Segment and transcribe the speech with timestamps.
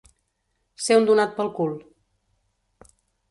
[0.85, 1.75] Ser un donat pel cul.